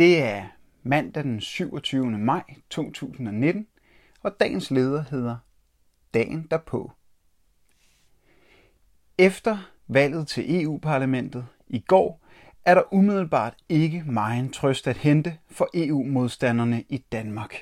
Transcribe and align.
Det 0.00 0.22
er 0.22 0.44
mandag 0.82 1.24
den 1.24 1.40
27. 1.40 2.10
maj 2.10 2.42
2019, 2.70 3.66
og 4.22 4.36
dagens 4.40 4.70
leder 4.70 5.04
hedder 5.10 5.36
Dagen 6.14 6.46
derpå. 6.50 6.92
Efter 9.18 9.70
valget 9.88 10.28
til 10.28 10.62
EU-parlamentet 10.62 11.46
i 11.68 11.78
går, 11.78 12.20
er 12.64 12.74
der 12.74 12.94
umiddelbart 12.94 13.54
ikke 13.68 14.04
meget 14.06 14.52
trøst 14.52 14.88
at 14.88 14.96
hente 14.96 15.38
for 15.50 15.68
EU-modstanderne 15.74 16.84
i 16.88 16.98
Danmark. 16.98 17.54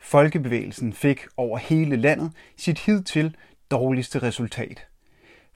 Folkebevægelsen 0.00 0.92
fik 0.92 1.20
over 1.36 1.58
hele 1.58 1.96
landet 1.96 2.32
sit 2.56 2.78
hidtil 2.78 3.36
dårligste 3.70 4.18
resultat. 4.18 4.86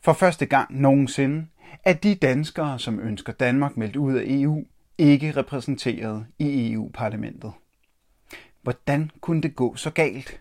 For 0.01 0.13
første 0.13 0.47
gang 0.47 0.81
nogensinde 0.81 1.47
er 1.85 1.93
de 1.93 2.15
danskere, 2.15 2.79
som 2.79 3.01
ønsker 3.01 3.33
Danmark 3.33 3.77
meldt 3.77 3.97
ud 3.97 4.15
af 4.15 4.25
EU, 4.27 4.65
ikke 4.99 5.31
repræsenteret 5.31 6.27
i 6.39 6.73
EU-parlamentet. 6.73 7.53
Hvordan 8.63 9.11
kunne 9.21 9.43
det 9.43 9.57
gå 9.57 9.77
så 9.77 9.91
galt? 9.91 10.41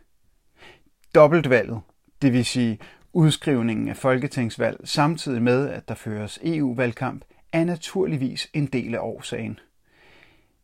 Dobbeltvalget, 1.15 1.81
det 2.21 2.33
vil 2.33 2.45
sige 2.45 2.79
udskrivningen 3.13 3.89
af 3.89 3.97
folketingsvalg 3.97 4.79
samtidig 4.83 5.41
med, 5.41 5.69
at 5.69 5.87
der 5.87 5.95
føres 5.95 6.39
EU-valgkamp, 6.43 7.25
er 7.51 7.63
naturligvis 7.63 8.49
en 8.53 8.65
del 8.65 8.95
af 8.95 8.99
årsagen. 8.99 9.59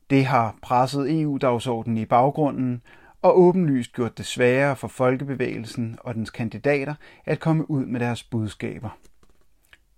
Det 0.09 0.25
har 0.25 0.57
presset 0.61 1.21
EU-dagsordenen 1.21 1.97
i 1.97 2.05
baggrunden 2.05 2.81
og 3.21 3.39
åbenlyst 3.39 3.93
gjort 3.93 4.17
det 4.17 4.25
sværere 4.25 4.75
for 4.75 4.87
folkebevægelsen 4.87 5.97
og 6.01 6.15
dens 6.15 6.29
kandidater 6.29 6.95
at 7.25 7.39
komme 7.39 7.71
ud 7.71 7.85
med 7.85 7.99
deres 7.99 8.23
budskaber. 8.23 8.97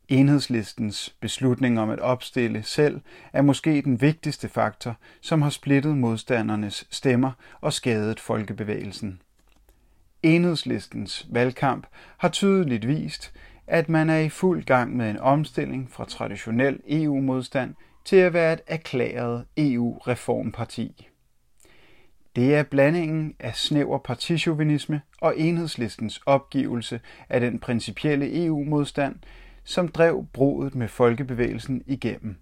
Enhedslistens 0.10 1.16
beslutning 1.20 1.80
om 1.80 1.90
at 1.90 2.00
opstille 2.00 2.64
selv 2.64 3.02
er 3.34 3.42
måske 3.42 3.82
den 3.82 4.02
vigtigste 4.02 4.50
faktor, 4.50 4.98
som 5.22 5.42
har 5.42 5.50
splittet 5.50 5.98
modstandernes 5.98 6.88
stemmer 6.92 7.32
og 7.62 7.74
skadet 7.74 8.20
folkebevægelsen. 8.20 9.22
Enhedslistens 10.24 11.28
valgkamp 11.30 11.88
har 12.18 12.30
tydeligt 12.30 12.88
vist, 12.88 13.34
at 13.68 13.90
man 13.90 14.10
er 14.10 14.20
i 14.20 14.30
fuld 14.30 14.64
gang 14.64 14.96
med 14.96 15.10
en 15.10 15.20
omstilling 15.20 15.92
fra 15.92 16.06
traditionel 16.06 16.80
EU-modstand 16.88 17.76
til 18.06 18.16
at 18.16 18.34
være 18.34 18.54
et 18.54 18.62
erklæret 18.68 19.46
EU-reformparti. 19.58 21.10
Det 22.36 22.56
er 22.56 22.64
blandingen 22.64 23.36
af 23.40 23.56
snæver 23.56 23.98
partichauvinisme 23.98 25.02
og 25.22 25.40
enhedslistens 25.40 26.22
opgivelse 26.26 27.00
af 27.30 27.40
den 27.40 27.60
principielle 27.60 28.46
EU-modstand, 28.46 29.16
som 29.66 29.88
drev 29.88 30.26
brudet 30.34 30.76
med 30.76 30.88
folkebevægelsen 30.88 31.84
igennem. 31.86 32.36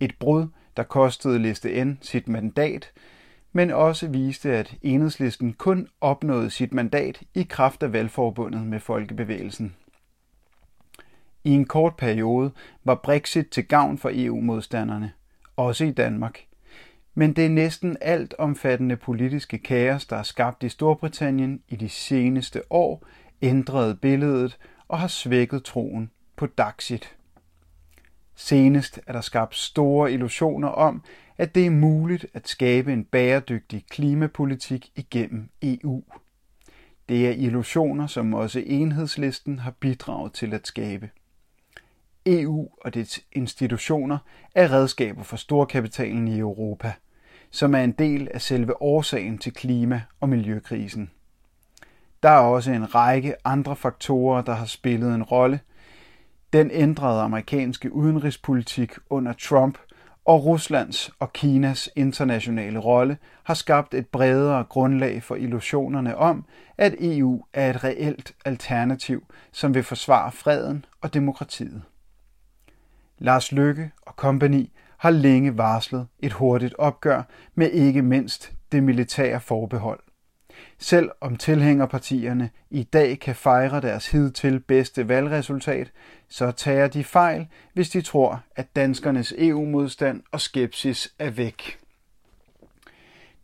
Et 0.00 0.14
brud, 0.18 0.46
der 0.76 0.82
kostede 0.82 1.38
liste 1.38 1.84
N 1.84 1.98
sit 2.02 2.28
mandat, 2.28 2.92
men 3.52 3.70
også 3.70 4.08
viste, 4.08 4.52
at 4.52 4.74
enhedslisten 4.82 5.52
kun 5.52 5.88
opnåede 6.00 6.50
sit 6.50 6.72
mandat 6.72 7.22
i 7.34 7.42
kraft 7.42 7.82
af 7.82 7.92
valgforbundet 7.92 8.66
med 8.66 8.80
folkebevægelsen. 8.80 9.74
I 11.44 11.50
en 11.50 11.64
kort 11.64 11.96
periode 11.96 12.50
var 12.84 12.94
Brexit 12.94 13.46
til 13.46 13.68
gavn 13.68 13.98
for 13.98 14.10
EU-modstanderne, 14.12 15.12
også 15.56 15.84
i 15.84 15.90
Danmark. 15.90 16.40
Men 17.14 17.32
det 17.32 17.44
er 17.44 17.50
næsten 17.50 17.96
alt 18.00 18.34
omfattende 18.38 18.96
politiske 18.96 19.58
kaos, 19.58 20.06
der 20.06 20.16
er 20.16 20.22
skabt 20.22 20.62
i 20.62 20.68
Storbritannien 20.68 21.62
i 21.68 21.76
de 21.76 21.88
seneste 21.88 22.62
år, 22.72 23.06
ændrede 23.42 23.94
billedet 23.96 24.58
og 24.88 24.98
har 24.98 25.08
svækket 25.08 25.64
troen 25.64 26.10
på 26.36 26.46
Daxit. 26.46 27.16
Senest 28.34 29.00
er 29.06 29.12
der 29.12 29.20
skabt 29.20 29.54
store 29.54 30.12
illusioner 30.12 30.68
om, 30.68 31.02
at 31.38 31.54
det 31.54 31.66
er 31.66 31.70
muligt 31.70 32.26
at 32.34 32.48
skabe 32.48 32.92
en 32.92 33.04
bæredygtig 33.04 33.84
klimapolitik 33.90 34.90
igennem 34.96 35.48
EU. 35.62 36.02
Det 37.08 37.28
er 37.28 37.32
illusioner, 37.32 38.06
som 38.06 38.34
også 38.34 38.62
enhedslisten 38.66 39.58
har 39.58 39.70
bidraget 39.70 40.32
til 40.32 40.54
at 40.54 40.66
skabe. 40.66 41.10
EU 42.26 42.68
og 42.80 42.94
dets 42.94 43.20
institutioner 43.32 44.18
er 44.54 44.72
redskaber 44.72 45.22
for 45.22 45.36
storkapitalen 45.36 46.28
i 46.28 46.38
Europa, 46.38 46.92
som 47.50 47.74
er 47.74 47.84
en 47.84 47.92
del 47.92 48.28
af 48.34 48.42
selve 48.42 48.82
årsagen 48.82 49.38
til 49.38 49.52
klima- 49.52 50.02
og 50.20 50.28
miljøkrisen. 50.28 51.10
Der 52.22 52.28
er 52.28 52.40
også 52.40 52.72
en 52.72 52.94
række 52.94 53.34
andre 53.44 53.76
faktorer, 53.76 54.42
der 54.42 54.54
har 54.54 54.66
spillet 54.66 55.14
en 55.14 55.22
rolle. 55.22 55.60
Den 56.52 56.70
ændrede 56.70 57.20
amerikanske 57.20 57.92
udenrigspolitik 57.92 58.92
under 59.10 59.32
Trump 59.32 59.78
og 60.24 60.44
Ruslands 60.44 61.10
og 61.18 61.32
Kinas 61.32 61.90
internationale 61.96 62.78
rolle 62.78 63.18
har 63.44 63.54
skabt 63.54 63.94
et 63.94 64.06
bredere 64.06 64.64
grundlag 64.64 65.22
for 65.22 65.34
illusionerne 65.34 66.16
om, 66.16 66.44
at 66.78 66.94
EU 67.00 67.44
er 67.52 67.70
et 67.70 67.84
reelt 67.84 68.34
alternativ, 68.44 69.24
som 69.52 69.74
vil 69.74 69.82
forsvare 69.82 70.32
freden 70.32 70.84
og 71.00 71.14
demokratiet. 71.14 71.82
Lars 73.18 73.52
Løkke 73.52 73.90
og 74.02 74.16
kompagni 74.16 74.72
har 74.98 75.10
længe 75.10 75.58
varslet 75.58 76.06
et 76.20 76.32
hurtigt 76.32 76.74
opgør 76.78 77.22
med 77.54 77.70
ikke 77.70 78.02
mindst 78.02 78.52
det 78.72 78.82
militære 78.82 79.40
forbehold. 79.40 80.00
Selv 80.78 81.10
om 81.20 81.36
tilhængerpartierne 81.36 82.50
i 82.70 82.82
dag 82.82 83.18
kan 83.20 83.34
fejre 83.34 83.80
deres 83.80 84.10
hidtil 84.10 84.60
bedste 84.60 85.08
valgresultat, 85.08 85.92
så 86.28 86.50
tager 86.50 86.88
de 86.88 87.04
fejl, 87.04 87.46
hvis 87.72 87.90
de 87.90 88.00
tror, 88.00 88.42
at 88.56 88.76
danskernes 88.76 89.34
EU-modstand 89.38 90.22
og 90.32 90.40
skepsis 90.40 91.14
er 91.18 91.30
væk. 91.30 91.78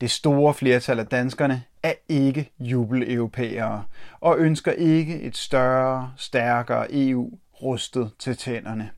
Det 0.00 0.10
store 0.10 0.54
flertal 0.54 0.98
af 0.98 1.06
danskerne 1.06 1.62
er 1.82 1.94
ikke 2.08 2.50
jubeleuropæere 2.60 3.84
og 4.20 4.38
ønsker 4.38 4.72
ikke 4.72 5.20
et 5.20 5.36
større, 5.36 6.12
stærkere 6.16 6.86
EU 6.90 7.30
rustet 7.62 8.10
til 8.18 8.36
tænderne. 8.36 8.90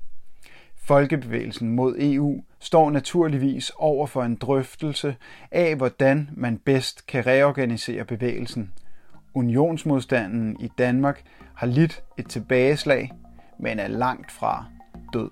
Folkebevægelsen 0.87 1.69
mod 1.69 1.97
EU 1.99 2.43
står 2.59 2.91
naturligvis 2.91 3.73
over 3.77 4.07
for 4.07 4.23
en 4.23 4.35
drøftelse 4.37 5.17
af, 5.51 5.77
hvordan 5.77 6.31
man 6.33 6.59
bedst 6.59 7.07
kan 7.07 7.27
reorganisere 7.27 8.05
bevægelsen. 8.05 8.73
Unionsmodstanden 9.35 10.57
i 10.61 10.71
Danmark 10.79 11.23
har 11.55 11.67
lidt 11.67 12.03
et 12.19 12.27
tilbageslag, 12.29 13.13
men 13.59 13.79
er 13.79 13.89
langt 13.89 14.33
fra 14.33 14.65
død. 15.13 15.31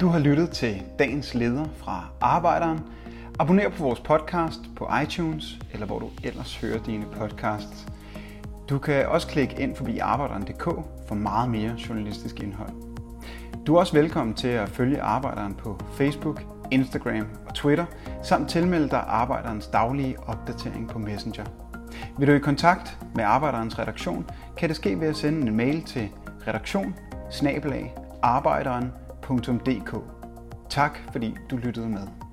Du 0.00 0.06
har 0.06 0.18
lyttet 0.18 0.50
til 0.50 0.82
dagens 0.98 1.34
leder 1.34 1.64
fra 1.76 2.08
Arbejderen. 2.20 2.80
Abonner 3.38 3.68
på 3.68 3.82
vores 3.82 4.00
podcast 4.00 4.60
på 4.76 4.88
iTunes, 5.02 5.58
eller 5.72 5.86
hvor 5.86 5.98
du 5.98 6.10
ellers 6.24 6.56
hører 6.56 6.82
dine 6.82 7.06
podcasts. 7.12 7.86
Du 8.68 8.78
kan 8.78 9.06
også 9.06 9.26
klikke 9.26 9.60
ind 9.60 9.76
forbi 9.76 9.98
arbejderen.dk 9.98 10.64
for 11.08 11.14
meget 11.14 11.50
mere 11.50 11.74
journalistisk 11.88 12.40
indhold. 12.40 12.70
Du 13.66 13.74
er 13.74 13.80
også 13.80 13.92
velkommen 13.92 14.34
til 14.34 14.48
at 14.48 14.68
følge 14.68 15.02
Arbejderen 15.02 15.54
på 15.54 15.80
Facebook, 15.92 16.42
Instagram 16.70 17.26
og 17.46 17.54
Twitter, 17.54 17.86
samt 18.22 18.50
tilmelde 18.50 18.88
dig 18.88 19.04
Arbejderens 19.06 19.66
daglige 19.66 20.20
opdatering 20.26 20.88
på 20.88 20.98
Messenger. 20.98 21.44
Vil 22.18 22.28
du 22.28 22.32
i 22.32 22.38
kontakt 22.38 22.98
med 23.14 23.24
Arbejderens 23.24 23.78
redaktion, 23.78 24.26
kan 24.56 24.68
det 24.68 24.76
ske 24.76 25.00
ved 25.00 25.08
at 25.08 25.16
sende 25.16 25.46
en 25.46 25.56
mail 25.56 25.82
til 25.82 26.08
redaktion 26.48 26.94
arbejderen.dk. 28.22 29.94
Tak 30.70 30.98
fordi 31.12 31.36
du 31.50 31.56
lyttede 31.56 31.88
med. 31.88 32.23